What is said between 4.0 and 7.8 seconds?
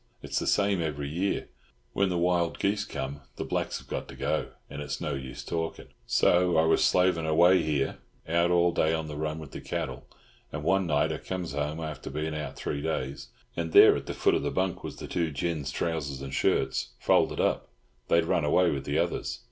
to go, and it's no use talkin'. So I was slavin' away